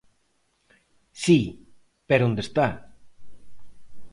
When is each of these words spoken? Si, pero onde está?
Si, 1.23 1.39
pero 2.09 2.27
onde 2.29 2.41
está? 2.45 2.67